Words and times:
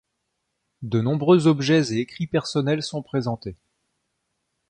De 0.81 0.99
nombreux 0.99 1.45
objets 1.45 1.93
et 1.93 1.97
écrits 1.99 2.25
personnels 2.25 2.81
sont 2.81 3.03
présentés. 3.03 3.55